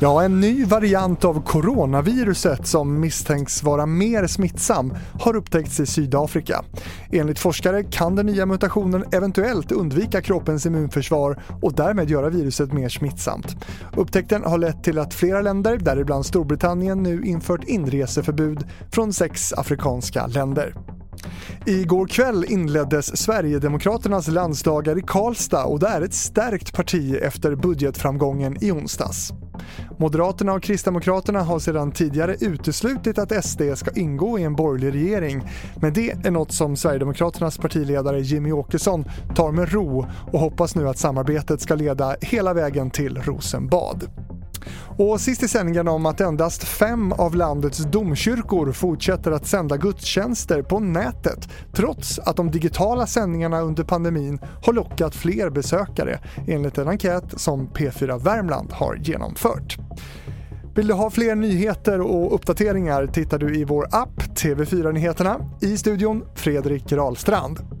Ja, 0.00 0.24
en 0.24 0.40
ny 0.40 0.64
variant 0.64 1.24
av 1.24 1.42
coronaviruset 1.42 2.66
som 2.66 3.00
misstänks 3.00 3.62
vara 3.62 3.86
mer 3.86 4.26
smittsam 4.26 4.94
har 5.20 5.36
upptäckts 5.36 5.80
i 5.80 5.86
Sydafrika. 5.86 6.64
Enligt 7.12 7.38
forskare 7.38 7.84
kan 7.84 8.16
den 8.16 8.26
nya 8.26 8.46
mutationen 8.46 9.04
eventuellt 9.12 9.72
undvika 9.72 10.22
kroppens 10.22 10.66
immunförsvar 10.66 11.42
och 11.62 11.72
därmed 11.72 12.10
göra 12.10 12.28
viruset 12.28 12.72
mer 12.72 12.88
smittsamt. 12.88 13.56
Upptäckten 13.96 14.44
har 14.44 14.58
lett 14.58 14.84
till 14.84 14.98
att 14.98 15.14
flera 15.14 15.40
länder, 15.40 15.78
däribland 15.78 16.26
Storbritannien, 16.26 17.02
nu 17.02 17.22
infört 17.24 17.64
inreseförbud 17.64 18.64
från 18.92 19.12
sex 19.12 19.52
afrikanska 19.52 20.26
länder. 20.26 20.74
Igår 21.68 22.06
kväll 22.06 22.44
inleddes 22.48 23.16
Sverigedemokraternas 23.16 24.28
landsdagar 24.28 24.98
i 24.98 25.02
Karlstad 25.06 25.64
och 25.64 25.80
det 25.80 25.86
är 25.86 26.02
ett 26.02 26.14
stärkt 26.14 26.74
parti 26.74 27.18
efter 27.22 27.54
budgetframgången 27.54 28.64
i 28.64 28.72
onsdags. 28.72 29.32
Moderaterna 29.98 30.52
och 30.52 30.62
Kristdemokraterna 30.62 31.42
har 31.42 31.58
sedan 31.58 31.92
tidigare 31.92 32.36
uteslutit 32.40 33.18
att 33.18 33.44
SD 33.44 33.62
ska 33.74 33.90
ingå 33.90 34.38
i 34.38 34.42
en 34.42 34.56
borgerlig 34.56 34.94
regering, 34.94 35.42
men 35.80 35.92
det 35.92 36.10
är 36.10 36.30
något 36.30 36.52
som 36.52 36.76
Sverigedemokraternas 36.76 37.58
partiledare 37.58 38.20
Jimmy 38.20 38.52
Åkesson 38.52 39.04
tar 39.34 39.52
med 39.52 39.72
ro 39.72 40.06
och 40.32 40.40
hoppas 40.40 40.74
nu 40.74 40.88
att 40.88 40.98
samarbetet 40.98 41.60
ska 41.60 41.74
leda 41.74 42.16
hela 42.20 42.54
vägen 42.54 42.90
till 42.90 43.18
Rosenbad. 43.18 44.25
Och 44.98 45.20
sist 45.20 45.42
i 45.42 45.48
sändningen 45.48 45.88
om 45.88 46.06
att 46.06 46.20
endast 46.20 46.64
fem 46.64 47.12
av 47.12 47.34
landets 47.34 47.78
domkyrkor 47.78 48.72
fortsätter 48.72 49.30
att 49.30 49.46
sända 49.46 49.76
gudstjänster 49.76 50.62
på 50.62 50.80
nätet 50.80 51.48
trots 51.72 52.18
att 52.18 52.36
de 52.36 52.50
digitala 52.50 53.06
sändningarna 53.06 53.60
under 53.60 53.84
pandemin 53.84 54.38
har 54.62 54.72
lockat 54.72 55.14
fler 55.14 55.50
besökare 55.50 56.18
enligt 56.48 56.78
en 56.78 56.88
enkät 56.88 57.24
som 57.40 57.68
P4 57.68 58.18
Värmland 58.18 58.72
har 58.72 58.96
genomfört. 58.96 59.78
Vill 60.76 60.86
du 60.86 60.94
ha 60.94 61.10
fler 61.10 61.34
nyheter 61.34 62.00
och 62.00 62.34
uppdateringar 62.34 63.06
tittar 63.06 63.38
du 63.38 63.56
i 63.56 63.64
vår 63.64 63.88
app 63.90 64.22
TV4 64.22 64.92
Nyheterna. 64.92 65.40
I 65.60 65.76
studion 65.76 66.24
Fredrik 66.34 66.92
Rahlstrand. 66.92 67.75